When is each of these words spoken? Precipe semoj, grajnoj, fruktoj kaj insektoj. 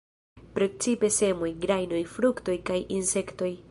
Precipe 0.55 1.11
semoj, 1.19 1.53
grajnoj, 1.67 2.03
fruktoj 2.17 2.61
kaj 2.71 2.85
insektoj. 3.01 3.57